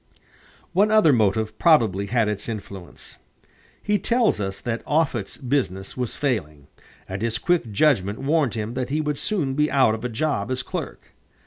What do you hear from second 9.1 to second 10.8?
soon be out of a job as